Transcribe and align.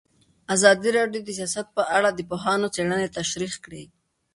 ازادي 0.55 0.89
راډیو 0.97 1.21
د 1.25 1.29
سیاست 1.37 1.67
په 1.77 1.83
اړه 1.97 2.09
د 2.13 2.19
پوهانو 2.29 2.67
څېړنې 2.75 3.07
تشریح 3.17 3.53
کړې. 3.65 3.83